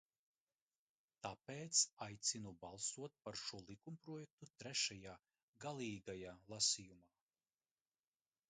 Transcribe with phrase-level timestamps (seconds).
[1.25, 5.15] Tāpēc aicinu balsot par šo likumprojektu trešajā,
[5.67, 7.13] galīgajā, lasījumā.